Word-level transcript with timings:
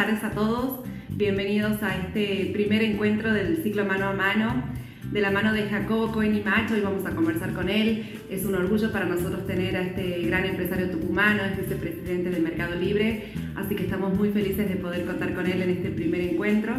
tardes 0.00 0.24
a 0.24 0.30
todos. 0.30 0.80
Bienvenidos 1.10 1.82
a 1.82 1.94
este 1.94 2.48
primer 2.54 2.82
encuentro 2.82 3.34
del 3.34 3.62
ciclo 3.62 3.84
Mano 3.84 4.06
a 4.06 4.12
Mano. 4.14 4.64
De 5.12 5.20
la 5.20 5.30
mano 5.30 5.52
de 5.52 5.68
Jacobo 5.68 6.10
Cohen 6.10 6.34
y 6.34 6.40
Macho, 6.40 6.72
hoy 6.72 6.80
vamos 6.80 7.04
a 7.04 7.10
conversar 7.10 7.52
con 7.52 7.68
él. 7.68 8.18
Es 8.30 8.46
un 8.46 8.54
orgullo 8.54 8.90
para 8.92 9.04
nosotros 9.04 9.46
tener 9.46 9.76
a 9.76 9.82
este 9.82 10.22
gran 10.22 10.46
empresario 10.46 10.88
tucumano, 10.88 11.42
es 11.42 11.58
vicepresidente 11.58 12.30
de 12.30 12.40
Mercado 12.40 12.76
Libre, 12.76 13.24
así 13.56 13.74
que 13.74 13.82
estamos 13.82 14.16
muy 14.16 14.30
felices 14.30 14.70
de 14.70 14.76
poder 14.76 15.04
contar 15.04 15.34
con 15.34 15.46
él 15.46 15.60
en 15.60 15.68
este 15.68 15.90
primer 15.90 16.22
encuentro. 16.22 16.72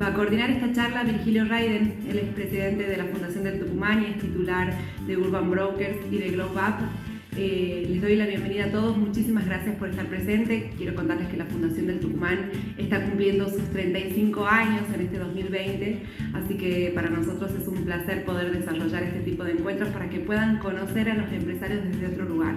Va 0.00 0.06
a 0.06 0.14
coordinar 0.14 0.48
esta 0.48 0.72
charla 0.72 1.04
Virgilio 1.04 1.44
Raiden, 1.44 1.96
él 2.08 2.18
es 2.18 2.32
presidente 2.32 2.84
de 2.84 2.96
la 2.96 3.04
Fundación 3.04 3.44
del 3.44 3.60
Tucumán 3.60 4.04
y 4.04 4.06
es 4.12 4.20
titular 4.22 4.72
de 5.06 5.16
Urban 5.18 5.50
Brokers 5.50 5.98
y 6.10 6.16
de 6.16 6.30
Globe 6.30 6.54
Up. 6.54 7.07
Eh, 7.40 7.86
les 7.88 8.02
doy 8.02 8.16
la 8.16 8.26
bienvenida 8.26 8.64
a 8.64 8.72
todos, 8.72 8.96
muchísimas 8.96 9.46
gracias 9.46 9.76
por 9.76 9.88
estar 9.88 10.04
presentes. 10.06 10.74
Quiero 10.74 10.96
contarles 10.96 11.28
que 11.28 11.36
la 11.36 11.44
Fundación 11.44 11.86
del 11.86 12.00
Tucumán 12.00 12.50
está 12.76 13.00
cumpliendo 13.04 13.48
sus 13.48 13.62
35 13.70 14.44
años 14.44 14.82
en 14.92 15.02
este 15.02 15.18
2020, 15.18 16.02
así 16.34 16.56
que 16.56 16.90
para 16.92 17.08
nosotros 17.10 17.52
es 17.52 17.68
un 17.68 17.84
placer 17.84 18.24
poder 18.24 18.50
desarrollar 18.50 19.04
este 19.04 19.20
tipo 19.20 19.44
de 19.44 19.52
encuentros 19.52 19.88
para 19.90 20.10
que 20.10 20.18
puedan 20.18 20.58
conocer 20.58 21.10
a 21.10 21.14
los 21.14 21.32
empresarios 21.32 21.84
desde 21.84 22.08
otro 22.08 22.24
lugar. 22.24 22.56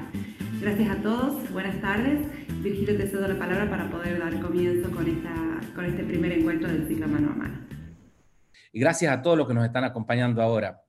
Gracias 0.60 0.90
a 0.90 0.96
todos, 0.96 1.52
buenas 1.54 1.80
tardes. 1.80 2.20
Virgilio, 2.64 2.98
te 2.98 3.06
cedo 3.06 3.28
la 3.28 3.38
palabra 3.38 3.70
para 3.70 3.88
poder 3.88 4.18
dar 4.18 4.40
comienzo 4.40 4.90
con, 4.90 5.08
esta, 5.08 5.62
con 5.76 5.86
este 5.86 6.04
primer 6.06 6.32
encuentro 6.32 6.68
del 6.68 6.88
ciclo 6.88 7.08
mano 7.08 7.30
a 7.30 7.36
mano. 7.36 7.68
Y 8.74 8.80
gracias 8.80 9.14
a 9.14 9.22
todos 9.22 9.38
los 9.38 9.48
que 9.48 9.54
nos 9.54 9.64
están 9.64 9.84
acompañando 9.84 10.42
ahora. 10.42 10.82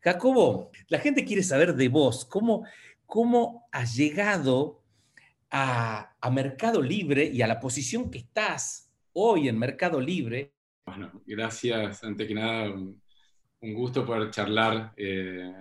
Jacobo, 0.00 0.70
la 0.88 0.98
gente 0.98 1.24
quiere 1.24 1.42
saber 1.42 1.74
de 1.74 1.88
vos, 1.88 2.24
cómo, 2.24 2.64
cómo 3.06 3.68
has 3.72 3.96
llegado 3.96 4.82
a, 5.50 6.12
Mercado 6.32 6.82
Libre 6.82 7.24
y 7.24 7.40
a 7.40 7.46
la 7.46 7.60
posición 7.60 8.10
que 8.10 8.18
estás 8.18 8.90
hoy 9.12 9.48
en 9.48 9.58
Mercado 9.58 10.00
Libre. 10.00 10.52
Bueno, 10.84 11.22
gracias. 11.24 12.02
Antes 12.02 12.26
que 12.26 12.34
nada, 12.34 12.70
un, 12.70 13.00
gusto 13.60 14.04
poder 14.04 14.30
charlar. 14.30 14.92
Eh, 14.96 15.52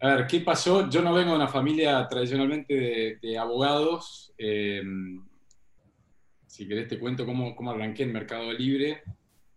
a 0.00 0.08
ver, 0.08 0.26
¿qué 0.26 0.40
pasó? 0.40 0.90
Yo 0.90 1.00
no 1.00 1.14
vengo 1.14 1.30
de 1.30 1.36
una 1.36 1.48
familia 1.48 2.06
tradicionalmente 2.08 3.18
de, 3.20 3.38
abogados. 3.38 4.34
Eh, 4.36 4.82
si 6.46 6.68
querés 6.68 6.88
te 6.88 6.98
cuento 6.98 7.24
cómo, 7.24 7.56
cómo 7.56 7.70
arranqué 7.70 8.02
en 8.02 8.12
Mercado 8.12 8.52
Libre. 8.52 9.02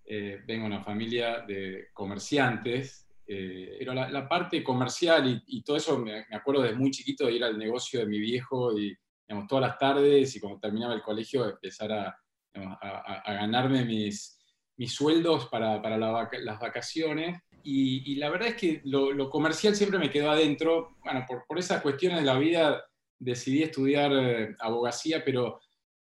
Eh, 0.05 0.41
vengo 0.45 0.63
de 0.63 0.75
una 0.75 0.83
familia 0.83 1.41
de 1.47 1.89
comerciantes 1.93 3.00
eh, 3.33 3.77
pero 3.79 3.93
la, 3.93 4.27
parte 4.27 4.61
comercial 4.61 5.41
y, 5.47 5.63
todo 5.63 5.77
eso, 5.77 5.97
me, 5.97 6.25
acuerdo 6.31 6.63
desde 6.63 6.75
muy 6.75 6.91
chiquito 6.91 7.25
de 7.25 7.31
ir 7.31 7.43
al 7.45 7.57
negocio 7.57 8.01
de 8.01 8.05
mi 8.05 8.19
viejo 8.19 8.77
y 8.77 8.93
digamos, 9.25 9.47
todas 9.47 9.69
las 9.69 9.77
tardes 9.77 10.35
y 10.35 10.39
cuando 10.41 10.59
terminaba 10.59 10.93
el 10.93 11.01
colegio 11.01 11.49
empezar 11.49 11.93
a, 11.93 12.19
a, 12.53 13.33
ganarme 13.33 13.85
mis, 13.85 14.37
mis 14.75 14.93
sueldos 14.93 15.47
para, 15.47 15.81
para 15.81 15.97
las 15.97 16.59
vacaciones. 16.59 17.39
Y, 17.63 18.15
la 18.15 18.29
verdad 18.29 18.49
es 18.49 18.55
que 18.55 18.81
lo, 18.83 19.29
comercial 19.29 19.77
siempre 19.77 19.97
me 19.97 20.09
quedó 20.09 20.31
adentro. 20.31 20.97
Bueno, 21.01 21.23
por, 21.25 21.45
por 21.47 21.57
esas 21.57 21.81
cuestiones 21.81 22.19
de 22.19 22.25
la 22.25 22.37
vida 22.37 22.83
decidí 23.17 23.63
estudiar 23.63 24.11
eh, 24.11 24.55
abogacía, 24.59 25.23
pero 25.23 25.61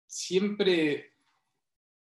siempre 0.07 1.14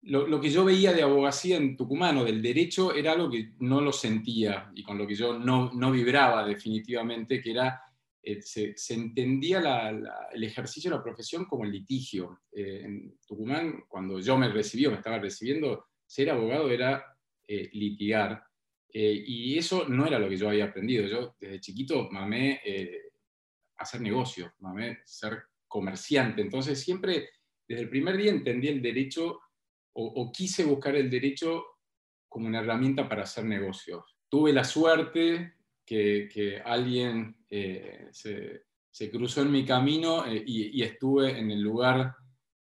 lo, 0.07 0.39
que 0.39 0.49
yo 0.49 0.63
veía 0.63 0.93
de 0.93 1.03
abogacía 1.03 1.57
en 1.57 1.75
Tucumán 1.75 2.17
o 2.17 2.23
del 2.23 2.41
derecho 2.41 2.93
era 2.93 3.11
algo 3.11 3.29
que 3.29 3.51
no 3.59 3.81
lo 3.81 3.91
sentía 3.91 4.71
y 4.73 4.81
con 4.83 4.97
lo 4.97 5.05
que 5.05 5.15
yo 5.15 5.37
no, 5.37 5.71
no 5.73 5.91
vibraba 5.91 6.45
definitivamente, 6.45 7.41
que 7.41 7.51
era, 7.51 7.81
eh, 8.23 8.41
se, 8.41 8.73
entendía 8.89 9.89
el 10.31 10.43
ejercicio 10.43 10.89
de 10.89 10.97
la 10.97 11.03
profesión 11.03 11.45
como 11.45 11.65
el 11.65 11.71
litigio. 11.71 12.41
Eh, 12.51 12.81
en 12.85 13.17
Tucumán, 13.27 13.83
cuando 13.87 14.19
yo 14.19 14.37
me 14.37 14.47
recibí 14.49 14.85
o 14.85 14.91
me 14.91 14.97
estaba 14.97 15.19
recibiendo, 15.19 15.87
ser 16.05 16.29
abogado 16.29 16.69
era 16.69 17.03
eh, 17.45 17.69
litigar. 17.73 18.43
y 18.89 19.57
eso 19.57 19.87
no 19.89 20.07
era 20.07 20.17
lo 20.17 20.29
que 20.29 20.37
yo 20.37 20.47
había 20.47 20.65
aprendido. 20.65 21.05
Yo 21.05 21.35
desde 21.39 21.59
chiquito 21.59 22.09
mamé 22.09 22.61
hacer 23.77 24.01
negocio, 24.01 24.53
mamé 24.59 24.99
ser 25.05 25.43
comerciante. 25.67 26.41
Entonces 26.41 26.79
siempre, 26.79 27.29
desde 27.67 27.83
el 27.83 27.89
primer 27.89 28.15
día 28.17 28.31
entendí 28.31 28.69
el 28.69 28.81
derecho 28.81 29.41
o, 29.99 30.31
quise 30.31 30.63
buscar 30.63 30.95
el 30.95 31.09
derecho 31.09 31.65
como 32.29 32.47
una 32.47 32.59
herramienta 32.59 33.09
para 33.09 33.23
hacer 33.23 33.45
negocios. 33.45 34.03
Tuve 34.29 34.53
la 34.53 34.63
suerte 34.63 35.53
que, 35.83 36.61
alguien 36.63 37.35
eh, 37.49 38.07
se, 38.11 39.11
cruzó 39.11 39.41
en 39.41 39.51
mi 39.51 39.65
camino 39.65 40.25
eh, 40.27 40.43
y, 40.45 40.83
estuve 40.83 41.39
en 41.39 41.49
el 41.49 41.61
lugar 41.61 42.15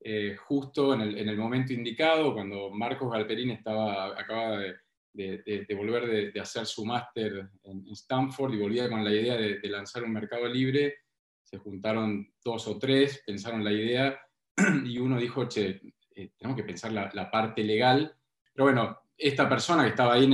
eh, 0.01 0.37
justo 0.37 0.93
en 0.93 1.01
el, 1.01 1.37
momento 1.39 1.73
indicado, 1.73 2.35
cuando 2.35 2.71
Marcos 2.71 3.11
Galperín 3.11 3.53
estaba, 3.53 4.09
acaba 4.21 4.59
de, 4.59 5.75
volver 5.75 6.33
de, 6.33 6.41
hacer 6.41 6.67
su 6.67 6.85
máster 6.85 7.49
en, 7.63 7.87
Stanford 7.93 8.53
y 8.53 8.61
volvía 8.61 8.91
con 8.91 9.03
la 9.03 9.13
idea 9.13 9.37
de, 9.37 9.61
lanzar 9.71 10.05
un 10.05 10.13
mercado 10.13 10.47
libre. 10.47 10.97
Se 11.43 11.57
juntaron 11.57 12.35
dos 12.45 12.67
o 12.69 12.79
tres, 12.79 13.23
pensaron 13.27 13.65
la 13.65 13.73
idea 13.73 14.19
y 14.85 14.99
uno 14.99 15.19
dijo, 15.19 15.49
che, 15.49 15.81
eh, 16.15 16.31
tenemos 16.39 16.57
que 16.57 16.65
pensar 16.65 16.93
la, 16.93 17.31
parte 17.31 17.65
legal. 17.65 18.15
Pero 18.53 18.67
bueno, 18.67 18.99
esta 19.17 19.49
persona 19.49 19.83
que 19.85 19.91
estaba 19.91 20.15
ahí 20.15 20.25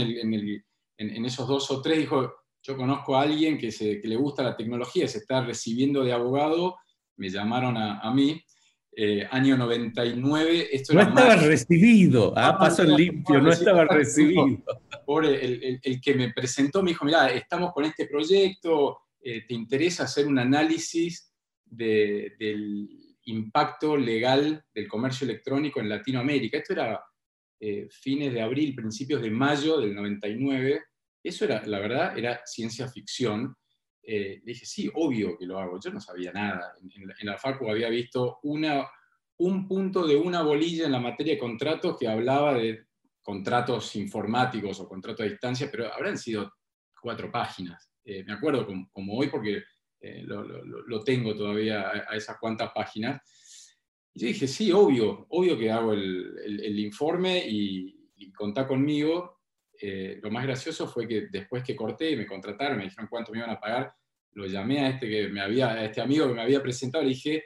en, 0.98 1.24
esos 1.24 1.48
dos 1.48 1.70
o 1.70 1.80
tres 1.80 1.98
dijo, 1.98 2.34
yo 2.62 2.76
conozco 2.76 3.16
a 3.16 3.22
alguien 3.22 3.56
que, 3.56 3.72
se, 3.72 4.00
le 4.02 4.16
gusta 4.16 4.42
la 4.42 4.56
tecnología, 4.56 5.08
se 5.08 5.18
está 5.18 5.42
recibiendo 5.42 6.04
de 6.04 6.12
abogado, 6.12 6.76
me 7.16 7.30
llamaron 7.30 7.76
a, 7.76 8.12
mí, 8.12 8.42
eh, 8.94 9.26
año 9.30 9.56
99. 9.56 10.68
Esto 10.70 10.92
no 10.92 11.00
estaba 11.00 11.36
recibido, 11.36 12.34
ah, 12.36 12.58
paso 12.58 12.84
limpio, 12.84 13.40
no 13.40 13.50
estaba 13.50 13.84
recibido. 13.86 14.62
Pobre, 15.06 15.78
el, 15.82 16.00
que 16.00 16.14
me 16.14 16.32
presentó 16.32 16.82
me 16.82 16.90
dijo, 16.90 17.04
mira, 17.06 17.28
estamos 17.28 17.72
con 17.72 17.84
este 17.84 18.06
proyecto, 18.06 18.98
eh, 19.22 19.46
¿te 19.46 19.54
interesa 19.54 20.04
hacer 20.04 20.26
un 20.26 20.38
análisis 20.38 21.32
del 21.64 22.99
impacto 23.24 23.96
legal 23.96 24.64
del 24.72 24.88
comercio 24.88 25.24
electrónico 25.24 25.80
en 25.80 25.88
Latinoamérica. 25.88 26.58
Esto 26.58 26.72
era 26.72 27.00
eh, 27.58 27.88
fines 27.90 28.32
de 28.32 28.40
abril, 28.40 28.74
principios 28.74 29.20
de 29.22 29.30
mayo 29.30 29.78
del 29.78 29.94
99. 29.94 30.82
Eso 31.22 31.44
era, 31.44 31.64
la 31.66 31.78
verdad, 31.78 32.18
era 32.18 32.40
ciencia 32.44 32.88
ficción. 32.88 33.54
Eh, 34.02 34.40
dije, 34.42 34.64
sí, 34.64 34.90
obvio 34.94 35.36
que 35.36 35.46
lo 35.46 35.58
hago. 35.58 35.78
Yo 35.82 35.90
no 35.90 36.00
sabía 36.00 36.32
nada. 36.32 36.74
En, 36.80 37.26
la 37.26 37.36
FACU 37.36 37.70
había 37.70 37.90
visto 37.90 38.40
un 38.42 39.68
punto 39.68 40.06
de 40.06 40.16
una 40.16 40.42
bolilla 40.42 40.86
en 40.86 40.92
la 40.92 41.00
materia 41.00 41.34
de 41.34 41.38
contratos 41.38 41.98
que 41.98 42.08
hablaba 42.08 42.54
de 42.54 42.86
contratos 43.22 43.94
informáticos 43.96 44.80
o 44.80 44.88
contratos 44.88 45.26
a 45.26 45.28
distancia, 45.28 45.68
pero 45.70 45.92
habrán 45.92 46.16
sido 46.16 46.52
cuatro 47.00 47.30
páginas. 47.30 47.90
Eh, 48.04 48.24
me 48.24 48.32
acuerdo 48.32 48.66
como 48.90 49.18
hoy 49.18 49.28
porque 49.28 49.62
eh, 50.00 50.22
lo, 50.24 51.04
tengo 51.04 51.36
todavía 51.36 51.90
a, 52.08 52.16
esas 52.16 52.38
cuantas 52.38 52.72
páginas. 52.74 53.20
Y 54.14 54.20
yo 54.20 54.26
dije, 54.28 54.46
sí, 54.48 54.72
obvio, 54.72 55.26
obvio 55.28 55.58
que 55.58 55.70
hago 55.70 55.92
el, 55.92 56.78
informe 56.78 57.44
y, 57.46 58.10
y, 58.16 58.32
contá 58.32 58.66
conmigo. 58.66 59.40
Eh, 59.80 60.18
lo 60.22 60.30
más 60.30 60.44
gracioso 60.44 60.88
fue 60.88 61.06
que 61.06 61.28
después 61.30 61.62
que 61.62 61.76
corté 61.76 62.10
y 62.10 62.16
me 62.16 62.26
contrataron, 62.26 62.78
me 62.78 62.84
dijeron 62.84 63.08
cuánto 63.10 63.32
me 63.32 63.38
iban 63.38 63.50
a 63.50 63.60
pagar, 63.60 63.92
lo 64.32 64.46
llamé 64.46 64.80
a 64.80 64.88
este, 64.88 65.08
que 65.08 65.28
me 65.28 65.40
había, 65.40 65.72
a 65.72 65.84
este 65.84 66.00
amigo 66.00 66.28
que 66.28 66.34
me 66.34 66.42
había 66.42 66.62
presentado, 66.62 67.04
le 67.04 67.10
dije, 67.10 67.44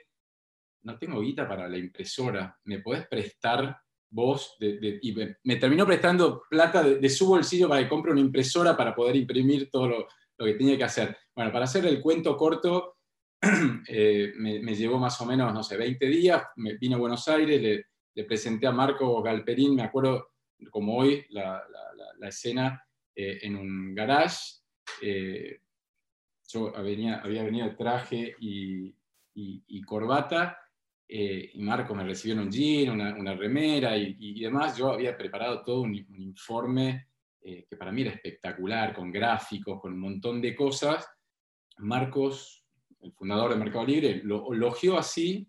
no 0.82 0.98
tengo 0.98 1.20
guita 1.20 1.48
para 1.48 1.68
la 1.68 1.78
impresora, 1.78 2.58
¿me 2.64 2.80
podés 2.80 3.06
prestar 3.06 3.76
vos? 4.10 4.56
y 4.60 5.12
me, 5.42 5.56
terminó 5.56 5.86
prestando 5.86 6.42
plata 6.48 6.82
de, 6.82 6.96
de, 6.96 7.08
su 7.08 7.26
bolsillo 7.26 7.68
para 7.68 7.82
que 7.82 7.88
compre 7.88 8.12
una 8.12 8.20
impresora 8.20 8.76
para 8.76 8.94
poder 8.94 9.16
imprimir 9.16 9.70
todo 9.70 9.88
lo, 9.88 10.08
lo 10.38 10.46
que 10.46 10.54
tenía 10.54 10.76
que 10.76 10.84
hacer. 10.84 11.16
Bueno, 11.34 11.52
para 11.52 11.64
hacer 11.64 11.84
el 11.86 12.00
cuento 12.00 12.36
corto, 12.36 12.98
eh, 13.88 14.32
me, 14.36 14.74
llevó 14.74 14.98
más 14.98 15.20
o 15.20 15.26
menos, 15.26 15.52
no 15.52 15.62
sé, 15.62 15.76
20 15.76 16.06
días, 16.06 16.42
me 16.56 16.74
vine 16.74 16.94
a 16.94 16.98
Buenos 16.98 17.26
Aires, 17.28 17.60
le, 17.60 18.24
presenté 18.24 18.66
a 18.68 18.72
Marco 18.72 19.20
Galperín, 19.20 19.74
me 19.74 19.82
acuerdo 19.82 20.28
como 20.70 20.96
hoy, 20.96 21.26
la, 21.30 21.62
escena 22.22 22.82
eh, 23.14 23.40
en 23.42 23.56
un 23.56 23.94
garage. 23.94 24.60
Eh, 25.02 25.60
yo 26.48 26.72
venía, 26.82 27.16
había 27.16 27.42
venido 27.42 27.68
de 27.68 27.74
traje 27.74 28.36
y, 28.38 29.82
corbata, 29.84 30.58
y 31.08 31.60
Marco 31.60 31.94
me 31.94 32.04
recibió 32.04 32.34
en 32.34 32.42
un 32.42 32.50
jean, 32.50 32.90
una, 32.90 33.34
remera 33.34 33.96
y, 33.96 34.40
demás. 34.40 34.76
Yo 34.76 34.92
había 34.92 35.16
preparado 35.16 35.62
todo 35.64 35.80
un, 35.80 35.90
un 35.90 36.22
informe 36.22 37.08
eh, 37.46 37.66
que 37.68 37.76
para 37.76 37.92
mí 37.92 38.00
era 38.00 38.12
espectacular, 38.12 38.94
con 38.94 39.12
gráficos, 39.12 39.78
con 39.78 39.92
un 39.92 40.00
montón 40.00 40.40
de 40.40 40.56
cosas. 40.56 41.06
Marcos, 41.78 42.64
el 43.00 43.12
fundador 43.12 43.50
de 43.50 43.56
Mercado 43.56 43.84
Libre, 43.84 44.20
lo 44.24 44.52
elogió 44.52 44.98
así, 44.98 45.48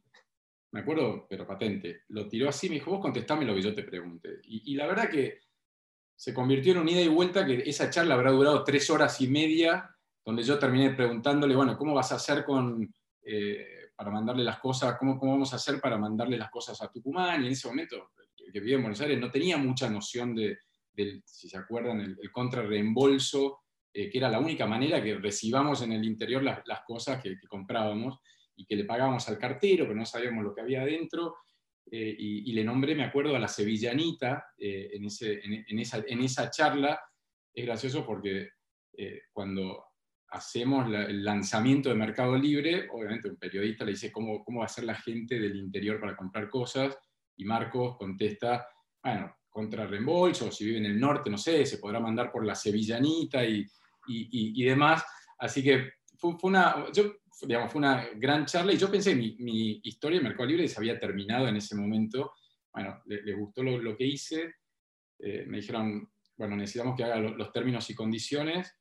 me 0.71 0.81
acuerdo, 0.81 1.25
pero 1.29 1.47
patente, 1.47 2.01
lo 2.09 2.27
tiró 2.27 2.49
así, 2.49 2.67
me 2.67 2.75
dijo, 2.75 2.91
vos 2.91 2.99
contestame 2.99 3.45
lo 3.45 3.55
que 3.55 3.61
yo 3.61 3.73
te 3.73 3.83
pregunte. 3.83 4.39
Y, 4.43 4.75
la 4.75 4.87
verdad 4.87 5.09
que 5.09 5.39
se 6.15 6.33
convirtió 6.33 6.73
en 6.73 6.79
un 6.79 6.89
ida 6.89 7.01
y 7.01 7.07
vuelta 7.07 7.45
que 7.45 7.63
esa 7.65 7.89
charla 7.89 8.15
habrá 8.15 8.31
durado 8.31 8.63
tres 8.63 8.89
horas 8.89 9.21
y 9.21 9.27
media, 9.27 9.89
donde 10.25 10.43
yo 10.43 10.59
terminé 10.59 10.91
preguntándole, 10.91 11.55
bueno, 11.55 11.77
¿cómo 11.77 11.93
vas 11.93 12.11
a 12.11 12.15
hacer 12.15 12.43
con, 12.43 12.93
eh, 13.23 13.91
para 13.95 14.11
mandarle 14.11 14.43
las 14.43 14.59
cosas, 14.59 14.97
¿cómo, 14.99 15.17
¿cómo 15.17 15.31
vamos 15.31 15.53
a 15.53 15.55
hacer 15.55 15.79
para 15.79 15.97
mandarle 15.97 16.37
las 16.37 16.49
cosas 16.49 16.81
a 16.81 16.91
Tucumán? 16.91 17.43
Y 17.43 17.47
en 17.47 17.53
ese 17.53 17.69
momento, 17.69 18.11
el 18.45 18.51
que 18.51 18.59
vivía 18.59 18.75
en 18.75 18.81
Buenos 18.81 18.99
Aires 18.99 19.19
no 19.19 19.31
tenía 19.31 19.57
mucha 19.57 19.89
noción 19.89 20.35
de, 20.35 20.57
del, 20.91 21.23
si 21.25 21.47
se 21.47 21.57
acuerdan, 21.57 22.01
el, 22.01 22.17
el 22.21 22.31
contrarreembolso, 22.31 23.64
eh, 23.97 24.09
que 24.09 24.17
era 24.17 24.29
la 24.29 24.39
única 24.39 24.67
manera 24.67 25.01
que 25.01 25.15
recibamos 25.15 25.81
en 25.81 25.93
el 25.93 26.03
interior 26.03 26.43
las, 26.43 26.59
las 26.65 26.81
cosas 26.81 27.23
que, 27.23 27.39
que, 27.39 27.47
comprábamos 27.47 28.19
y 28.57 28.65
que 28.65 28.75
le 28.75 28.83
pagábamos 28.83 29.29
al 29.29 29.37
cartero, 29.37 29.85
pero 29.85 29.95
no 29.95 30.05
sabíamos 30.05 30.43
lo 30.43 30.53
que 30.53 30.59
había 30.59 30.81
adentro. 30.81 31.37
Eh, 31.89 32.13
y, 32.19 32.51
y, 32.51 32.53
le 32.53 32.65
nombré, 32.65 32.93
me 32.93 33.05
acuerdo, 33.05 33.33
a 33.37 33.39
la 33.39 33.47
sevillanita 33.47 34.47
eh, 34.57 34.89
en, 34.91 35.05
ese, 35.05 35.39
en, 35.41 35.65
en, 35.65 35.79
esa, 35.79 36.03
en 36.05 36.19
esa 36.19 36.51
charla. 36.51 36.99
Es 37.53 37.65
gracioso 37.65 38.05
porque 38.05 38.49
cuando 39.31 39.85
hacemos 40.29 40.89
la, 40.89 41.05
el 41.05 41.23
lanzamiento 41.23 41.87
de 41.87 41.95
Mercado 41.95 42.35
Libre, 42.37 42.89
obviamente 42.91 43.29
un 43.29 43.37
periodista 43.37 43.85
le 43.85 43.91
dice 43.91 44.11
cómo, 44.11 44.43
cómo 44.43 44.59
va 44.59 44.65
a 44.65 44.69
ser 44.69 44.83
la 44.83 44.95
gente 44.95 45.39
del 45.39 45.55
interior 45.55 46.01
para 46.01 46.17
comprar 46.17 46.49
cosas, 46.49 46.97
y 47.37 47.45
Marcos 47.45 47.97
contesta, 47.97 48.67
bueno, 49.01 49.33
contra 49.49 49.87
reembolso, 49.87 50.51
si 50.51 50.65
vive 50.65 50.79
en 50.79 50.85
el 50.85 50.99
norte, 50.99 51.29
no 51.29 51.37
sé, 51.37 51.65
se 51.65 51.77
podrá 51.77 52.01
mandar 52.01 52.29
por 52.29 52.45
la 52.45 52.55
Sevillanita 52.55 53.45
y, 53.45 53.65
y, 54.07 54.61
y 54.61 54.65
demás. 54.65 55.03
Así 55.37 55.63
que 55.63 55.91
fue, 56.17 56.37
fue, 56.39 56.49
una, 56.49 56.91
yo, 56.91 57.15
digamos, 57.43 57.71
fue 57.71 57.79
una 57.79 58.07
gran 58.15 58.45
charla 58.45 58.73
y 58.73 58.77
yo 58.77 58.89
pensé 58.89 59.11
que 59.11 59.17
mi, 59.17 59.35
mi, 59.39 59.81
historia 59.83 60.19
de 60.19 60.23
Mercado 60.23 60.47
Libre 60.47 60.67
se 60.67 60.79
había 60.79 60.99
terminado 60.99 61.47
en 61.47 61.57
ese 61.57 61.75
momento. 61.75 62.33
Bueno, 62.73 63.01
les 63.05 63.23
le 63.23 63.33
gustó 63.33 63.63
lo, 63.63 63.77
lo, 63.77 63.95
que 63.95 64.05
hice, 64.05 64.55
eh, 65.19 65.45
me 65.47 65.57
dijeron, 65.57 66.09
bueno, 66.37 66.55
necesitamos 66.55 66.95
que 66.95 67.03
haga 67.03 67.17
los, 67.17 67.35
los 67.37 67.51
términos 67.51 67.89
y 67.89 67.95
condiciones, 67.95 68.75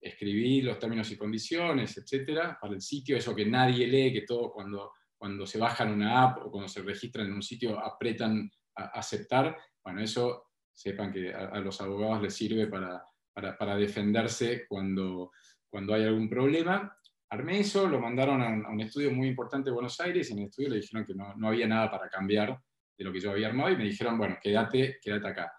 escribí 0.00 0.62
los 0.62 0.78
términos 0.78 1.10
y 1.10 1.16
condiciones, 1.16 1.96
etcétera, 1.96 2.58
para 2.60 2.74
el 2.74 2.80
sitio, 2.80 3.16
eso 3.16 3.34
que 3.34 3.46
nadie 3.46 3.86
lee, 3.86 4.12
que 4.12 4.22
todo 4.22 4.50
cuando, 4.50 4.92
cuando 5.16 5.46
se 5.46 5.58
bajan 5.58 5.92
una 5.92 6.22
app 6.22 6.46
o 6.46 6.50
cuando 6.50 6.68
se 6.68 6.82
registran 6.82 7.26
en 7.26 7.34
un 7.34 7.42
sitio 7.42 7.78
apretan 7.78 8.50
a 8.76 8.84
aceptar, 8.98 9.56
bueno, 9.84 10.00
eso 10.00 10.46
sepan 10.72 11.12
que 11.12 11.32
a, 11.32 11.48
a 11.48 11.60
los 11.60 11.80
abogados 11.80 12.22
les 12.22 12.34
sirve 12.34 12.66
para, 12.66 13.04
para, 13.32 13.76
defenderse 13.76 14.66
cuando, 14.68 15.32
cuando 15.68 15.94
hay 15.94 16.04
algún 16.04 16.28
problema. 16.28 16.96
Armé 17.28 17.60
eso, 17.60 17.88
lo 17.88 18.00
mandaron 18.00 18.42
a 18.42 18.48
un, 18.48 18.66
a 18.66 18.70
un, 18.70 18.80
estudio 18.80 19.12
muy 19.12 19.28
importante 19.28 19.70
de 19.70 19.74
Buenos 19.74 20.00
Aires 20.00 20.28
y 20.28 20.32
en 20.32 20.40
el 20.40 20.44
estudio 20.46 20.70
le 20.70 20.76
dijeron 20.76 21.04
que 21.04 21.14
no, 21.14 21.34
no, 21.36 21.48
había 21.48 21.66
nada 21.66 21.90
para 21.90 22.08
cambiar 22.08 22.58
de 22.98 23.04
lo 23.04 23.12
que 23.12 23.20
yo 23.20 23.30
había 23.30 23.48
armado 23.48 23.70
y 23.70 23.76
me 23.76 23.84
dijeron, 23.84 24.18
bueno, 24.18 24.36
quédate, 24.42 24.98
quédate 25.00 25.28
acá. 25.28 25.52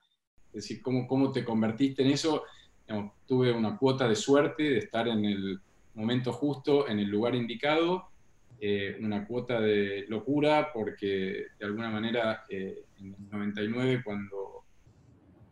Es 0.47 0.63
decir, 0.63 0.81
¿cómo, 0.81 1.07
cómo 1.07 1.31
te 1.31 1.45
convertiste 1.45 2.03
en 2.03 2.11
eso? 2.11 2.43
Digamos, 2.85 3.13
tuve 3.25 3.51
una 3.51 3.77
cuota 3.77 4.07
de 4.07 4.15
suerte 4.15 4.63
de 4.63 4.77
estar 4.79 5.07
en 5.07 5.23
el 5.23 5.61
momento 5.93 6.33
justo, 6.33 6.87
en 6.87 6.99
el 6.99 7.07
lugar 7.07 7.35
indicado, 7.35 8.11
eh, 8.59 8.95
una 9.01 9.25
cuota 9.25 9.59
de 9.59 10.05
locura 10.07 10.71
porque 10.71 11.47
de 11.57 11.65
alguna 11.65 11.89
manera 11.89 12.43
eh, 12.47 12.85
en 12.99 13.15
el 13.15 13.29
99 13.31 14.01
cuando 14.03 14.65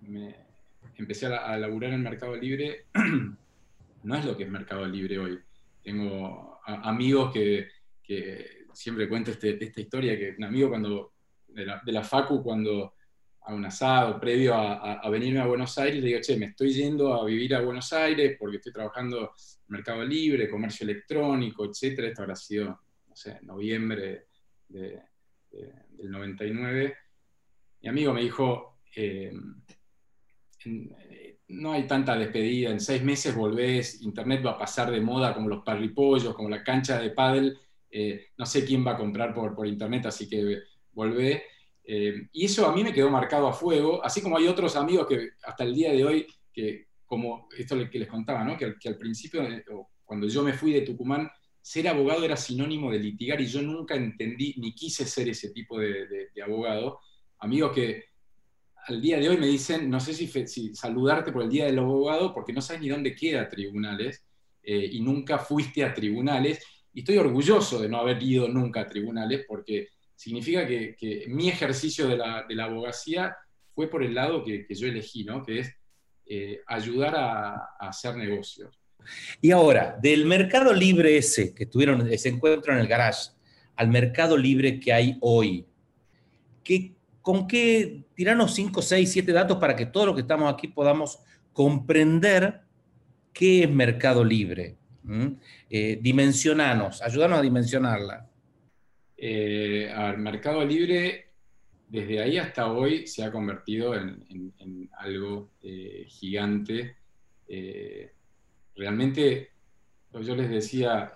me 0.02 0.49
empecé 0.96 1.28
a, 1.28 1.52
a 1.52 1.58
laburar 1.58 1.94
en 1.94 2.04
Mercado 2.04 2.36
Libre, 2.36 2.86
no 4.04 4.16
es 4.16 4.26
lo 4.26 4.38
que 4.38 4.44
es 4.44 4.50
Mercado 4.50 4.86
Libre 4.88 5.20
hoy. 5.20 5.40
Tengo 5.84 6.60
a, 6.66 6.90
amigos 6.90 7.32
que, 7.34 7.68
siempre 8.74 9.08
cuento 9.08 9.32
este, 9.32 9.64
esta 9.64 9.82
historia, 9.82 10.18
que 10.18 10.36
un 10.38 10.44
amigo 10.44 10.70
cuando, 10.70 11.14
de 11.48 11.92
la, 11.92 12.04
Facu 12.04 12.42
cuando 12.42 12.94
a 13.42 13.54
un 13.54 13.66
asado 13.66 14.20
previo 14.20 14.54
a, 14.56 15.08
venirme 15.10 15.40
a 15.40 15.48
Buenos 15.48 15.78
Aires, 15.78 16.02
le 16.02 16.08
digo, 16.08 16.20
che, 16.22 16.38
me 16.38 16.48
estoy 16.48 16.72
yendo 16.72 17.14
a 17.14 17.26
vivir 17.26 17.56
a 17.56 17.62
Buenos 17.62 17.92
Aires 17.94 18.36
porque 18.40 18.58
estoy 18.58 18.72
trabajando 18.72 19.22
en 19.22 19.28
Mercado 19.68 20.04
Libre, 20.04 20.50
comercio 20.50 20.84
electrónico, 20.84 21.66
etcétera. 21.66 22.08
Esto 22.08 22.22
habrá 22.22 22.36
sido 22.36 22.80
no 23.08 23.16
sé, 23.16 23.40
noviembre 23.42 24.28
de, 24.68 25.02
de, 25.52 25.74
del 25.92 26.12
99, 26.12 26.96
mi 27.82 27.90
amigo 27.90 28.14
me 28.14 28.22
dijo, 28.22 28.80
eh, 28.96 29.32
no 31.50 31.72
hay 31.72 31.88
tanta 31.88 32.16
despedida, 32.16 32.70
en 32.70 32.80
seis 32.80 33.04
meses 33.04 33.36
volvés, 33.36 34.02
Internet 34.02 34.46
va 34.46 34.52
a 34.52 34.58
pasar 34.58 34.92
de 34.92 35.02
moda 35.02 35.34
como 35.34 35.50
los 35.50 35.64
parripollos, 35.64 36.36
como 36.36 36.50
la 36.50 36.64
cancha 36.64 37.00
de 37.00 37.10
pádel, 37.10 37.58
eh, 37.90 38.28
no 38.38 38.46
sé 38.46 38.66
quién 38.66 38.86
va 38.86 38.92
a 38.92 38.98
comprar 38.98 39.34
por, 39.34 39.56
por 39.56 39.68
Internet, 39.68 40.06
así 40.06 40.30
que 40.30 40.60
volvé. 40.92 41.44
Eh, 41.84 42.28
y 42.32 42.46
eso 42.46 42.68
a 42.68 42.76
mí 42.76 42.84
me 42.84 42.94
quedó 42.94 43.10
marcado 43.10 43.48
a 43.48 43.54
fuego, 43.54 44.04
así 44.06 44.22
como 44.22 44.38
hay 44.38 44.48
otros 44.48 44.76
amigos 44.76 45.08
que 45.08 45.30
hasta 45.44 45.64
el 45.64 45.74
día 45.74 45.92
de 45.92 46.06
hoy, 46.06 46.28
que 46.54 46.88
como 47.06 47.48
esto 47.58 47.76
que 47.90 48.00
les 48.00 48.08
contaba, 48.08 48.44
¿no? 48.44 48.56
que, 48.56 48.76
que 48.80 48.90
al 48.90 48.98
principio, 48.98 49.42
cuando 50.06 50.28
yo 50.28 50.44
me 50.44 50.54
fui 50.54 50.72
de 50.72 50.82
Tucumán, 50.82 51.28
ser 51.60 51.88
abogado 51.88 52.24
era 52.24 52.38
sinónimo 52.38 52.92
de 52.92 53.00
litigar 53.00 53.42
y 53.42 53.48
yo 53.48 53.62
nunca 53.64 53.96
entendí 53.96 54.54
ni 54.58 54.74
quise 54.76 55.06
ser 55.06 55.28
ese 55.30 55.50
tipo 55.50 55.80
de, 55.80 56.08
de, 56.08 56.30
de 56.34 56.42
abogado. 56.44 57.00
Amigos 57.40 57.72
que 57.74 58.09
al 58.88 59.02
día 59.02 59.20
de 59.20 59.30
hoy 59.30 59.38
me 59.38 59.48
dicen, 59.48 59.90
no 59.90 60.00
sé 60.00 60.14
si, 60.14 60.76
saludarte 60.76 61.32
por 61.32 61.44
el 61.44 61.50
Día 61.50 61.66
del 61.66 61.80
Abogado 61.80 62.34
porque 62.34 62.54
no 62.54 62.62
sabes 62.62 62.82
ni 62.82 62.90
dónde 62.90 63.16
queda 63.16 63.48
tribunales 63.48 64.24
eh, 64.64 64.90
y 64.92 65.02
nunca 65.02 65.38
fuiste 65.38 65.84
a 65.84 65.94
tribunales. 65.94 66.64
Y 66.94 67.00
estoy 67.00 67.18
orgulloso 67.18 67.82
de 67.82 67.90
no 67.90 68.00
haber 68.00 68.22
ido 68.22 68.48
nunca 68.48 68.82
a 68.82 68.88
tribunales 68.88 69.46
porque 69.48 69.90
significa 70.16 70.66
que, 70.66 71.26
mi 71.28 71.50
ejercicio 71.50 72.08
de 72.08 72.18
la, 72.18 72.64
abogacía 72.64 73.36
fue 73.74 73.88
por 73.90 74.04
el 74.04 74.14
lado 74.14 74.44
que, 74.44 74.66
yo 74.70 74.88
elegí, 74.88 75.24
¿no? 75.24 75.46
que 75.46 75.60
es 75.60 75.74
eh, 76.26 76.62
ayudar 76.68 77.16
a, 77.16 77.54
a 77.80 77.90
hacer 77.90 78.16
negocios. 78.16 78.80
Y 79.42 79.52
ahora, 79.52 79.98
del 80.02 80.26
mercado 80.26 80.74
libre 80.74 81.18
ese 81.18 81.54
que 81.54 81.66
tuvieron 81.66 82.06
ese 82.12 82.30
encuentro 82.30 82.74
en 82.74 82.80
el 82.80 82.88
garage, 82.88 83.32
al 83.76 83.88
mercado 83.88 84.36
libre 84.36 84.80
que 84.80 84.92
hay 84.92 85.18
hoy, 85.22 85.66
¿qué, 86.64 86.94
¿con 87.30 87.48
qué 87.48 88.06
tirarnos 88.16 88.56
5, 88.56 88.82
6, 88.82 89.12
7 89.12 89.32
datos 89.32 89.60
para 89.60 89.76
que 89.76 89.86
todos 89.86 90.08
los 90.08 90.16
que 90.16 90.22
estamos 90.22 90.52
aquí 90.52 90.68
podamos 90.68 91.20
comprender 91.54 92.62
qué 93.32 93.66
es 93.66 93.70
mercado 93.70 94.24
libre? 94.24 94.78
¿Mm? 95.04 95.28
Dimensionanos, 96.02 97.04
ayúdanos 97.04 97.38
a 97.38 97.42
dimensionarla. 97.44 98.28
Eh, 99.16 99.94
Mercado 100.18 100.66
Libre, 100.66 101.28
desde 101.88 102.20
ahí 102.20 102.40
hasta 102.40 102.72
hoy 102.72 103.06
se 103.06 103.24
ha 103.24 103.32
convertido 103.32 103.94
en, 103.94 104.90
algo 104.98 105.52
eh, 105.62 106.06
gigante. 106.08 106.96
Eh, 107.48 108.12
realmente, 108.76 109.52
yo 110.20 110.36
les 110.36 110.50
decía, 110.50 111.14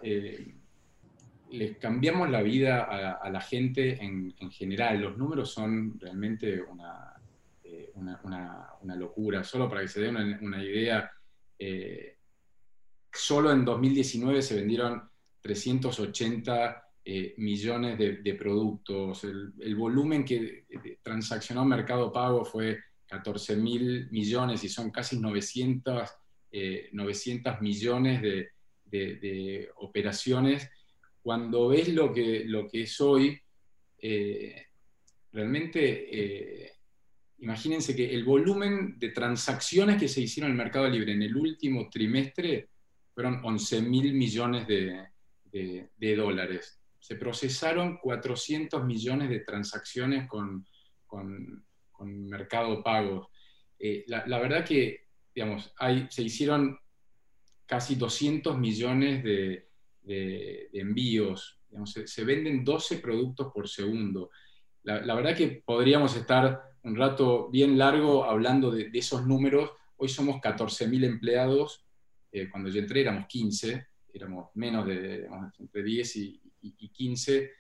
les 1.54 1.78
cambiamos 1.78 2.30
la 2.30 2.42
vida 2.42 2.84
a, 2.84 3.30
la 3.30 3.42
gente 3.42 4.04
en, 4.04 4.34
en, 4.40 4.52
general. 4.52 5.00
Los 5.00 5.18
números 5.18 5.52
son 5.52 6.00
realmente 6.00 6.62
una, 6.62 7.14
eh, 7.64 7.92
una, 7.96 8.96
locura. 8.96 9.44
Solo 9.44 9.70
para 9.70 9.82
que 9.82 9.88
se 9.88 10.02
den 10.02 10.16
una, 10.42 10.64
idea, 10.64 11.12
eh, 11.58 12.18
solo 13.12 13.52
en 13.52 13.64
2019 13.64 14.42
se 14.42 14.56
vendieron 14.56 15.04
380 15.42 16.84
eh, 17.06 17.36
millones 17.38 17.98
de, 17.98 18.34
productos. 18.34 19.24
El, 19.24 19.76
volumen 19.76 20.26
que 20.26 20.66
transaccionó 21.02 21.66
Mercado 21.66 22.12
Pago 22.12 22.44
fue 22.46 22.80
14 23.08 23.58
mil 23.58 24.10
millones 24.10 24.64
y 24.64 24.70
son 24.70 24.90
casi 24.90 25.20
900 25.20 26.10
eh, 26.56 26.90
900 26.92 27.62
millones 27.62 28.22
de, 28.22 28.52
de, 28.86 29.70
operaciones, 29.78 30.70
cuando 31.24 31.70
ves 31.70 31.88
lo 31.88 32.14
que, 32.14 32.44
lo 32.46 32.68
que 32.68 32.82
es 32.82 33.00
hoy, 33.00 33.40
eh, 33.98 34.68
realmente 35.32 36.10
eh, 36.12 36.74
imagínense 37.40 37.96
que 37.96 38.14
el 38.14 38.26
volumen 38.26 39.00
de 39.00 39.10
transacciones 39.10 39.98
que 39.98 40.10
se 40.10 40.20
hicieron 40.20 40.52
en 40.52 40.58
el 40.58 40.64
mercado 40.64 40.90
libre 40.90 41.14
en 41.14 41.22
el 41.22 41.36
último 41.36 41.90
trimestre 41.90 42.68
fueron 43.14 43.40
11 43.42 43.82
mil 43.84 44.14
millones 44.14 44.68
de, 44.68 46.16
dólares. 46.16 46.82
Se 47.00 47.16
procesaron 47.16 47.98
400 47.98 48.84
millones 48.84 49.30
de 49.30 49.40
transacciones 49.40 50.28
con, 50.28 50.68
con, 51.08 51.64
mercado 52.28 52.84
pago. 52.84 53.30
Eh, 53.80 54.04
la, 54.08 54.26
la, 54.28 54.40
verdad 54.40 54.66
que 54.66 55.06
digamos, 55.34 55.74
hay, 55.78 56.08
se 56.10 56.22
hicieron 56.22 56.78
casi 57.66 57.96
200 57.96 58.58
millones 58.58 59.24
de, 59.24 59.70
de, 60.04 60.70
de 60.72 60.80
envíos, 60.80 61.60
digamos, 61.70 61.92
se, 61.92 62.08
se, 62.08 62.24
venden 62.24 62.64
12 62.64 62.98
productos 63.00 63.52
por 63.54 63.68
segundo. 63.68 64.30
La, 64.84 65.02
la, 65.02 65.16
verdad 65.16 65.36
que 65.36 65.64
podríamos 65.66 66.16
estar 66.16 66.62
un 66.84 66.96
rato 66.96 67.50
bien 67.50 67.78
largo 67.78 68.26
hablando 68.26 68.72
de, 68.72 68.90
de 68.90 69.00
esos 69.00 69.26
números. 69.26 69.72
Hoy 69.98 70.10
somos 70.10 70.42
14.000 70.42 71.06
empleados, 71.06 71.86
eh, 72.32 72.50
cuando 72.50 72.70
yo 72.70 72.80
entré 72.80 73.02
éramos 73.02 73.28
15, 73.28 73.88
éramos 74.14 74.50
menos 74.56 74.86
de 74.86 75.22
digamos, 75.24 75.60
entre 75.60 75.84
10 75.84 76.16
y, 76.18 76.42
y, 76.62 76.76
y 76.80 76.90
15. 76.90 77.52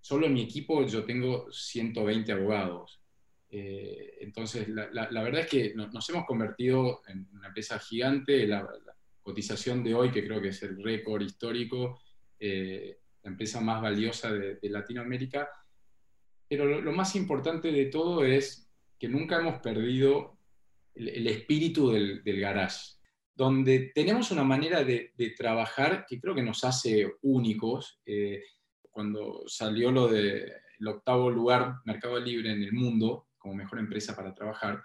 Solo 0.00 0.26
en 0.26 0.34
mi 0.34 0.42
equipo 0.42 0.84
yo 0.86 1.04
tengo 1.04 1.50
120 1.52 2.32
abogados. 2.32 3.00
Eh, 3.48 4.18
entonces, 4.20 4.68
la, 4.68 4.88
la, 4.92 5.10
la, 5.10 5.22
verdad 5.22 5.42
es 5.42 5.46
que 5.46 5.74
nos 5.74 6.08
hemos 6.10 6.26
convertido 6.26 7.02
en 7.06 7.28
una 7.32 7.48
empresa 7.48 7.78
gigante. 7.78 8.46
La, 8.46 8.68
cotización 9.26 9.82
de 9.82 9.92
hoy, 9.92 10.12
que 10.12 10.24
creo 10.24 10.40
que 10.40 10.50
es 10.50 10.62
el 10.62 10.80
récord 10.80 11.20
histórico, 11.20 12.00
eh, 12.38 13.00
la 13.24 13.32
empresa 13.32 13.60
más 13.60 13.82
valiosa 13.82 14.32
de, 14.32 14.58
Latinoamérica. 14.70 15.50
Pero 16.48 16.80
lo, 16.80 16.92
más 16.92 17.16
importante 17.16 17.72
de 17.72 17.86
todo 17.86 18.24
es 18.24 18.70
que 18.96 19.08
nunca 19.08 19.40
hemos 19.40 19.58
perdido 19.58 20.38
el, 20.94 21.26
espíritu 21.26 21.90
del, 21.90 22.22
garage, 22.40 22.98
donde 23.34 23.90
tenemos 23.92 24.30
una 24.30 24.44
manera 24.44 24.84
de, 24.84 25.12
trabajar 25.36 26.06
que 26.08 26.20
creo 26.20 26.36
que 26.36 26.44
nos 26.44 26.62
hace 26.62 27.14
únicos. 27.22 28.00
Eh, 28.06 28.44
cuando 28.92 29.42
salió 29.48 29.90
lo 29.90 30.06
del 30.06 30.52
octavo 30.86 31.32
lugar 31.32 31.74
Mercado 31.84 32.20
Libre 32.20 32.52
en 32.52 32.62
el 32.62 32.72
mundo 32.72 33.26
como 33.38 33.56
mejor 33.56 33.80
empresa 33.80 34.14
para 34.14 34.32
trabajar, 34.32 34.84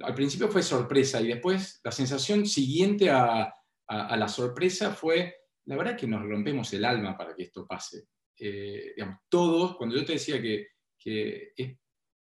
al 0.00 0.14
principio 0.14 0.48
fue 0.48 0.62
sorpresa 0.62 1.20
y 1.20 1.28
después 1.28 1.80
la 1.82 1.90
sensación 1.90 2.46
siguiente 2.46 3.10
a, 3.10 3.52
la 3.88 4.28
sorpresa 4.28 4.90
fue, 4.90 5.34
la 5.66 5.76
verdad 5.76 5.96
que 5.96 6.08
nos 6.08 6.22
rompemos 6.22 6.72
el 6.72 6.84
alma 6.84 7.16
para 7.16 7.34
que 7.34 7.44
esto 7.44 7.66
pase. 7.66 8.08
Eh, 8.38 8.92
digamos, 8.96 9.20
todos, 9.28 9.76
cuando 9.76 9.96
yo 9.96 10.04
te 10.04 10.14
decía 10.14 10.40
que, 10.42 10.68
es 11.04 11.78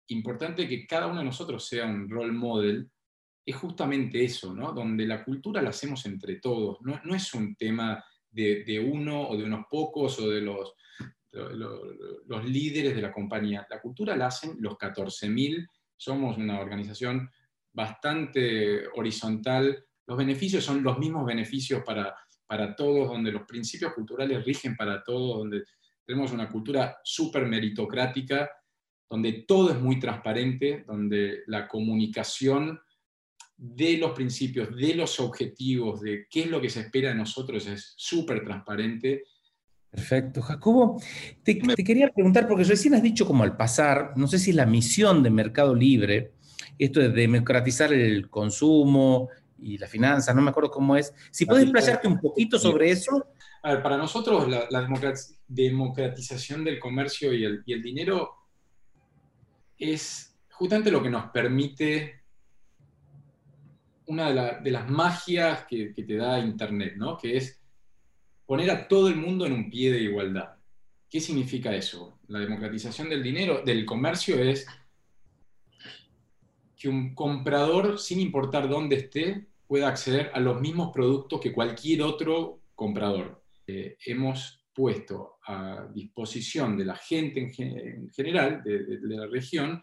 importante 0.09 0.66
que 0.66 0.87
cada 0.87 1.09
uno 1.09 1.19
de 1.19 1.26
nosotros 1.26 1.66
sea 1.66 1.85
un 1.85 2.09
role 2.09 2.33
model, 2.33 2.90
es 3.45 3.54
justamente 3.57 4.25
eso, 4.25 4.54
¿no? 4.54 4.73
donde 4.73 5.04
la 5.04 5.23
cultura 5.23 5.61
la 5.61 5.71
hacemos 5.71 6.07
entre 6.07 6.37
todos, 6.37 6.78
no, 6.81 7.14
es 7.14 7.35
un 7.35 7.54
tema 7.54 8.02
de, 8.31 8.64
de, 8.64 8.81
uno 8.81 9.28
o 9.28 9.37
de 9.37 9.45
unos 9.45 9.66
pocos 9.71 10.19
o 10.21 10.31
de 10.31 10.40
los, 10.40 10.73
los, 11.33 11.81
los 12.26 12.45
líderes 12.47 12.95
de 12.95 13.02
la 13.02 13.12
compañía. 13.12 13.66
La 13.69 13.81
cultura 13.81 14.16
la 14.16 14.28
hacen 14.28 14.57
los 14.59 14.75
14.000, 14.75 15.69
somos 15.99 16.38
una 16.38 16.61
organización 16.61 17.31
bastante 17.73 18.87
horizontal. 18.95 19.85
Los 20.07 20.19
beneficios 20.19 20.64
son 20.64 20.83
los 20.83 20.99
mismos 20.99 21.25
beneficios 21.25 21.83
para, 21.85 22.14
para 22.47 22.75
todos, 22.76 23.09
donde 23.09 23.33
los 23.33 23.43
principios 23.43 23.95
culturales 23.95 24.45
rigen 24.45 24.76
para 24.76 25.02
todos, 25.02 25.38
donde 25.38 25.64
tenemos 26.05 26.33
una 26.33 26.49
cultura 26.49 26.99
súper 27.02 27.47
meritocrática, 27.47 28.50
donde 29.09 29.45
todo 29.47 29.71
es 29.71 29.79
muy 29.79 29.99
transparente, 29.99 30.85
donde 30.87 31.43
la 31.47 31.69
comunicación 31.69 32.81
de 33.57 33.97
los 33.97 34.12
principios, 34.12 34.75
de 34.75 34.95
los 34.95 35.21
objetivos, 35.21 36.00
de 36.00 36.26
qué 36.29 36.41
es 36.41 36.47
lo 36.49 36.61
que 36.61 36.71
se 36.71 36.81
espera 36.81 37.11
de 37.11 37.14
nosotros 37.14 37.67
es 37.67 37.95
súper 37.97 38.43
transparente. 38.43 39.25
Perfecto. 39.88 40.41
Jacobo, 40.41 41.00
te, 41.45 41.55
te, 41.55 41.85
quería 41.85 42.09
preguntar, 42.09 42.49
porque 42.49 42.64
recién 42.64 42.95
has 42.95 43.02
dicho 43.02 43.26
como 43.26 43.45
al 43.45 43.57
pasar, 43.57 44.14
no 44.17 44.26
sé 44.26 44.38
si 44.38 44.50
es 44.50 44.57
la 44.57 44.67
misión 44.67 45.23
de 45.23 45.31
Mercado 45.31 45.75
Libre, 45.75 46.33
esto 46.78 47.00
de 47.00 47.09
democratizar 47.11 47.92
el 47.92 48.28
consumo 48.28 49.28
y 49.59 49.78
la 49.78 49.87
finanza, 49.87 50.35
no 50.35 50.42
me 50.42 50.50
acuerdo 50.50 50.71
cómo 50.71 50.97
es. 50.97 51.14
Si 51.31 51.47
puedes 51.47 51.64
explayarte 51.64 52.09
un 52.09 52.21
poquito 52.21 52.59
sobre 52.59 52.90
eso. 52.90 53.26
A 53.62 53.75
ver, 53.75 53.83
para 53.83 53.97
nosotros 53.97 54.49
la, 54.49 54.66
democratización 55.47 56.64
del 56.64 56.81
comercio 56.81 57.33
y 57.33 57.45
el, 57.45 57.83
dinero 57.83 58.31
es 59.78 60.37
justamente 60.50 60.90
lo 60.90 61.02
que 61.02 61.11
nos 61.11 61.31
permite 61.31 62.23
una 64.07 64.61
de, 64.61 64.71
las 64.71 64.90
magias 64.90 65.64
que, 65.69 65.92
que, 65.95 66.02
te 66.02 66.16
da 66.16 66.40
Internet, 66.40 66.95
¿no? 66.97 67.16
que 67.16 67.37
es 67.37 67.62
poner 68.47 68.71
a 68.71 68.88
todo 68.88 69.09
el 69.09 69.16
mundo 69.16 69.47
en 69.47 69.52
un 69.52 69.71
pie 69.71 69.92
de 69.92 70.00
igualdad. 70.00 70.57
¿Qué 71.09 71.21
significa 71.21 71.75
eso? 71.75 72.19
La 72.28 72.40
democratización 72.40 73.09
del 73.09 73.23
dinero, 73.23 73.62
del 73.64 73.85
comercio 73.85 74.37
es 74.42 74.66
que 76.83 76.89
un 76.89 77.15
comprador, 77.15 78.01
sin 78.01 78.19
importar 78.19 78.69
dónde 78.69 78.97
esté, 78.97 79.47
pueda 79.69 79.87
acceder 79.87 80.33
a 80.35 80.41
los 80.41 80.61
mismos 80.61 80.91
productos 80.93 81.41
que 81.41 81.53
cualquier 81.53 82.03
otro 82.03 82.62
comprador. 82.75 83.41
Eh, 83.69 83.97
hemos 84.05 84.67
puesto 84.75 85.37
a 85.47 85.87
disposición 85.95 86.77
de 86.77 86.85
la 86.85 86.97
gente 86.97 87.39
en, 87.39 88.11
general, 88.11 88.65
de, 88.65 88.99
la 89.03 89.29
región, 89.29 89.81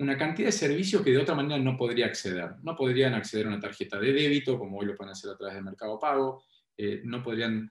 una 0.00 0.18
cantidad 0.18 0.48
de 0.48 0.52
servicios 0.52 1.02
que 1.02 1.12
de 1.12 1.18
otra 1.18 1.36
manera 1.36 1.62
no 1.62 1.76
podría 1.76 2.06
acceder. 2.06 2.56
No 2.64 2.74
podrían 2.74 3.14
acceder 3.14 3.46
a 3.46 3.50
una 3.50 3.60
tarjeta 3.60 4.00
de 4.00 4.12
débito, 4.12 4.58
como 4.58 4.78
hoy 4.78 4.86
lo 4.86 4.96
pueden 4.96 5.12
hacer 5.12 5.30
a 5.30 5.36
través 5.36 5.54
del 5.54 5.64
Mercado 5.64 6.00
Pago, 6.00 6.42
eh, 6.76 7.00
no 7.04 7.22
podrían, 7.22 7.70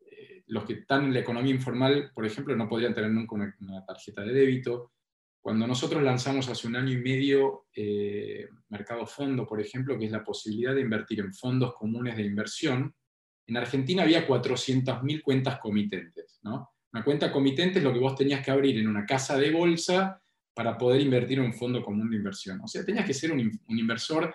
eh, 0.00 0.44
los 0.46 0.64
que 0.64 0.74
están 0.74 1.06
en 1.06 1.14
la 1.14 1.20
economía 1.20 1.52
informal, 1.52 2.12
por 2.14 2.24
ejemplo, 2.24 2.54
no 2.54 2.68
podrían 2.68 2.94
tener 2.94 3.10
nunca 3.10 3.34
una 3.34 3.84
tarjeta 3.84 4.22
de 4.22 4.32
débito, 4.32 4.92
cuando 5.42 5.66
nosotros 5.66 6.00
lanzamos 6.04 6.48
hace 6.48 6.68
un 6.68 6.76
año 6.76 6.92
y 6.92 6.98
medio 6.98 7.66
eh, 7.74 8.48
Mercado 8.68 9.04
Fondo, 9.06 9.44
por 9.44 9.60
ejemplo, 9.60 9.98
que 9.98 10.06
es 10.06 10.12
la 10.12 10.22
posibilidad 10.22 10.72
de 10.72 10.82
invertir 10.82 11.18
en 11.18 11.34
fondos 11.34 11.74
comunes 11.74 12.16
de 12.16 12.22
inversión, 12.22 12.94
en 13.48 13.56
Argentina 13.56 14.04
había 14.04 14.26
400.000 14.26 15.20
cuentas 15.20 15.58
comitentes. 15.58 16.38
¿no? 16.44 16.70
Una 16.92 17.02
cuenta 17.02 17.32
comitente 17.32 17.80
es 17.80 17.84
lo 17.84 17.92
que 17.92 17.98
vos 17.98 18.14
tenías 18.14 18.44
que 18.44 18.52
abrir 18.52 18.78
en 18.78 18.86
una 18.86 19.04
casa 19.04 19.36
de 19.36 19.50
bolsa 19.50 20.22
para 20.54 20.78
poder 20.78 21.00
invertir 21.00 21.40
en 21.40 21.46
un 21.46 21.54
fondo 21.54 21.82
común 21.82 22.08
de 22.08 22.18
inversión. 22.18 22.60
O 22.62 22.68
sea, 22.68 22.84
tenías 22.84 23.04
que 23.04 23.14
ser 23.14 23.32
un, 23.32 23.40
un 23.40 23.78
inversor 23.78 24.32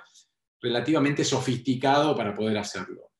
relativamente 0.61 1.23
sofisticado 1.23 2.17
para 2.17 2.35
poder 2.35 2.57
hacerlo. 2.57 3.13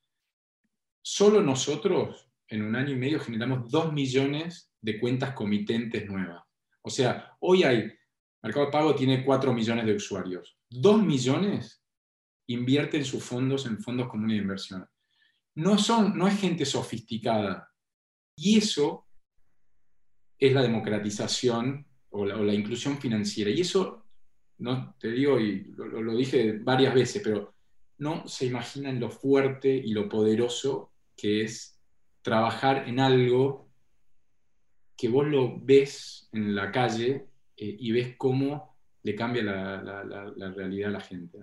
Solo 1.02 1.42
nosotros, 1.42 2.30
en 2.50 2.64
un 2.64 2.76
año 2.76 2.92
y 2.92 2.98
medio, 2.98 3.22
generamos 3.22 3.72
2 3.72 3.94
millones 3.94 4.74
de 4.82 5.00
cuentas 5.00 5.32
comitentes 5.32 6.06
nuevas. 6.06 6.47
O 6.88 6.90
sea, 6.90 7.36
hoy 7.42 7.64
hay, 7.64 7.92
Mercado 8.42 8.72
Pago 8.72 8.96
tiene 8.96 9.26
4 9.26 9.54
millones 9.54 9.86
de 9.86 9.96
usuarios. 9.96 10.58
2 10.70 11.04
millones 11.04 11.84
invierten 12.48 13.04
sus 13.04 13.22
fondos 13.22 13.66
en 13.66 13.78
fondos 13.80 14.08
comunes 14.08 14.38
de 14.38 14.42
inversión. 14.42 14.90
No, 15.56 15.78
son, 15.78 16.18
no 16.18 16.30
es 16.30 16.40
gente 16.40 16.64
sofisticada. 16.64 17.70
Y 18.38 18.58
eso 18.58 19.06
es 20.40 20.54
la 20.54 20.62
democratización 20.62 21.86
o 22.10 22.26
la, 22.26 22.54
inclusión 22.54 22.98
financiera. 22.98 23.52
Y 23.52 23.62
eso, 23.62 24.06
no 24.60 24.96
te 24.98 25.12
digo, 25.12 25.42
y 25.42 25.66
lo, 25.76 26.02
lo, 26.02 26.16
dije 26.16 26.58
varias 26.60 26.94
veces, 26.94 27.22
pero 27.22 27.54
no 27.98 28.26
se 28.30 28.46
imaginan 28.46 28.98
lo 28.98 29.10
fuerte 29.10 29.76
y 29.76 29.92
lo 29.92 30.08
poderoso 30.08 30.94
que 31.18 31.42
es 31.42 31.82
trabajar 32.22 32.88
en 32.88 33.02
algo 33.02 33.67
que 34.98 35.08
vos 35.08 35.28
lo 35.28 35.60
ves 35.60 36.28
en 36.34 36.56
la 36.56 36.72
calle 36.72 37.28
eh, 37.56 37.78
y 37.80 37.92
ves 37.92 38.16
cómo 38.18 38.76
le 39.04 39.16
cambia 39.16 39.44
la, 39.44 40.52
realidad 40.56 40.90
a 40.90 40.94
la 40.94 41.00
gente. 41.00 41.38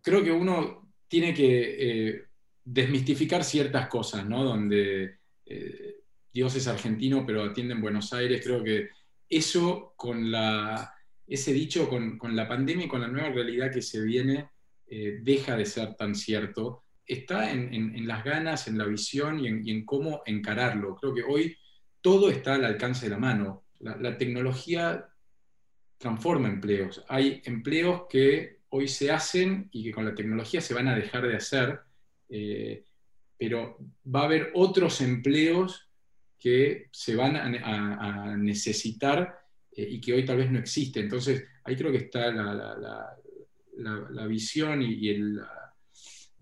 Creo 0.00 0.22
que 0.22 0.30
uno 0.30 0.88
tiene 1.08 1.34
que 1.34 1.76
eh, 1.78 2.24
desmistificar 2.64 3.42
ciertas 3.42 3.88
cosas, 3.88 4.24
¿no? 4.24 4.44
donde 4.44 5.18
eh, 5.44 5.96
Dios 6.32 6.54
es 6.54 6.68
argentino 6.68 7.26
pero 7.26 7.42
atiende 7.42 7.74
en 7.74 7.82
Buenos 7.82 8.12
Aires. 8.12 8.40
Creo 8.42 8.62
que 8.62 8.88
eso 9.28 9.92
con 9.96 10.30
la, 10.30 10.94
ese 11.26 11.52
dicho 11.52 11.88
con, 11.88 12.16
con, 12.16 12.36
la 12.36 12.48
pandemia 12.48 12.86
y 12.86 12.88
con 12.88 13.00
la 13.00 13.08
nueva 13.08 13.30
realidad 13.30 13.72
que 13.72 13.82
se 13.82 14.00
viene 14.02 14.50
deja 14.90 15.54
de 15.54 15.66
ser 15.66 15.96
tan 15.96 16.14
cierto. 16.14 16.84
Está 17.04 17.50
en, 17.50 17.74
en, 17.74 18.06
las 18.06 18.24
ganas, 18.24 18.68
en 18.68 18.78
la 18.78 18.86
visión 18.86 19.38
y 19.38 19.70
en 19.70 19.84
cómo 19.84 20.22
encararlo. 20.24 20.96
Creo 20.96 21.14
que 21.14 21.22
hoy 21.22 21.54
todo 22.08 22.30
está 22.30 22.54
al 22.54 22.64
alcance 22.64 23.04
de 23.04 23.10
la 23.10 23.18
mano. 23.18 23.64
La, 23.80 24.16
tecnología 24.16 25.10
transforma 25.98 26.48
empleos. 26.48 27.04
Hay 27.06 27.42
empleos 27.44 28.04
que 28.08 28.60
hoy 28.70 28.88
se 28.88 29.10
hacen 29.10 29.68
y 29.72 29.84
que 29.84 29.92
con 29.92 30.06
la 30.06 30.14
tecnología 30.14 30.62
se 30.62 30.72
van 30.72 30.88
a 30.88 30.96
dejar 30.96 31.28
de 31.28 31.36
hacer, 31.36 31.80
eh, 32.30 32.82
pero 33.36 33.76
va 34.06 34.22
a 34.22 34.24
haber 34.24 34.52
otros 34.54 35.02
empleos 35.02 35.86
que 36.38 36.88
se 36.92 37.14
van 37.14 37.36
a, 37.36 38.34
necesitar 38.38 39.40
eh, 39.70 39.86
y 39.90 40.00
que 40.00 40.14
hoy 40.14 40.24
tal 40.24 40.38
vez 40.38 40.50
no 40.50 40.60
existen. 40.60 41.04
Entonces, 41.04 41.44
ahí 41.62 41.76
creo 41.76 41.92
que 41.92 41.98
está 41.98 42.30
la, 42.30 44.26
visión 44.26 44.80
y, 44.80 45.10
el, 45.10 45.42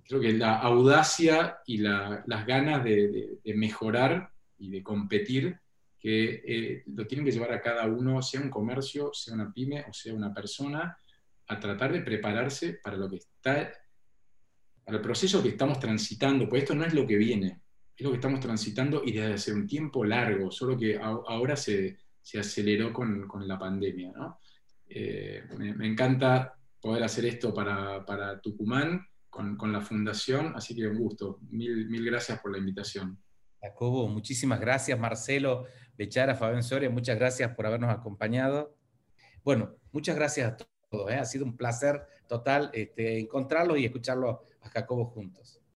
creo 0.05 0.21
que 0.21 0.33
la 0.33 0.61
audacia 0.61 1.59
y 1.67 1.79
las 1.79 2.47
ganas 2.47 2.85
de 2.85 3.41
mejorar 3.57 4.31
y 4.59 4.71
de 4.71 4.83
competir 4.83 5.59
que 5.99 6.43
eh, 6.47 6.83
lo 6.87 7.07
tienen 7.07 7.25
que 7.25 7.33
llevar 7.33 7.53
a 7.53 7.61
cada 7.61 7.87
uno, 7.87 8.23
sea 8.23 8.41
un 8.41 8.51
comercio, 8.51 9.11
sea 9.13 9.35
una 9.35 9.53
pyme 9.53 9.85
o 9.89 9.93
sea 9.93 10.15
una 10.15 10.33
persona, 10.33 10.97
a 11.49 11.61
tratar 11.61 11.93
de 11.93 12.01
prepararse 12.01 12.79
para 12.83 12.97
lo 12.97 13.09
que 13.09 13.17
está, 13.17 13.73
para 14.85 14.97
el 14.99 15.03
proceso 15.03 15.43
que 15.43 15.51
estamos 15.51 15.79
transitando, 15.79 16.49
pues 16.49 16.63
esto 16.63 16.75
no 16.75 16.85
es 16.85 16.95
lo 16.95 17.07
que 17.07 17.17
viene, 17.17 17.61
es 17.97 18.05
lo 18.05 18.11
que 18.11 18.17
estamos 18.17 18.41
transitando 18.41 19.03
y 19.05 19.13
desde 19.13 19.35
hace 19.35 19.53
un 19.53 19.67
tiempo 19.67 20.05
largo, 20.05 20.51
solo 20.51 20.77
que 20.77 20.99
ahora 20.99 21.57
se, 21.57 21.99
se, 22.21 22.39
aceleró 22.39 22.93
con, 22.93 23.27
con, 23.27 23.47
la 23.47 23.59
pandemia. 23.59 24.13
¿no? 24.13 24.39
Eh, 24.89 25.45
me, 25.57 25.87
encanta 25.87 26.55
poder 26.81 27.05
hacer 27.05 27.27
esto 27.27 27.55
para, 27.55 28.05
para 28.05 28.41
Tucumán 28.41 29.07
con, 29.31 29.57
con, 29.57 29.73
la 29.73 29.81
fundación, 29.81 30.53
así 30.55 30.75
que 30.75 30.87
un 30.87 30.99
gusto. 30.99 31.39
Mil, 31.51 31.89
mil 31.89 32.05
gracias 32.05 32.41
por 32.41 32.53
la 32.53 32.59
invitación. 32.59 33.19
Jacobo, 33.67 34.09
muchísimas 34.09 34.61
gracias. 34.61 34.99
Marcelo 34.99 35.67
Bechara, 35.97 36.35
Fabián 36.35 36.63
Soria, 36.63 36.91
muchas 36.91 37.19
gracias 37.19 37.55
por 37.55 37.67
habernos 37.67 37.91
acompañado. 37.91 38.77
Bueno, 39.45 39.75
muchas 39.93 40.17
gracias 40.17 40.53
a 40.53 40.57
todos. 40.57 41.11
¿eh? 41.11 41.17
Ha 41.17 41.25
sido 41.25 41.45
un 41.45 41.57
placer 41.57 42.07
total 42.29 42.71
este, 42.73 43.19
encontrarlos 43.19 43.79
y 43.79 43.85
escucharlos 43.85 44.39
a 44.63 44.69
Jacobo 44.69 45.07
juntos. 45.07 45.61